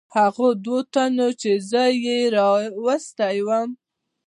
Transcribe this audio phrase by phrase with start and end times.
[0.17, 3.69] هغو دوو تنو چې زه یې راوستی ووم.